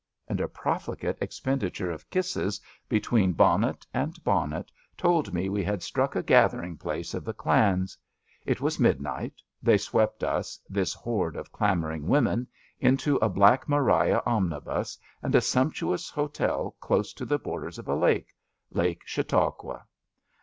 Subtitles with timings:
[0.27, 2.59] ''and a profligate expenditure of kisses
[2.89, 7.95] between bonnet and bonnet told me we had struck a gathering place of the clans.
[8.43, 9.43] It was midnight.
[9.61, 12.47] They swept us, this horde of clamouring women,
[12.79, 17.93] into a Black Maria omnibus and a sumptuous hotel close to the borders of a
[17.95, 18.33] lake—
[18.71, 19.85] Lake Chautauqua.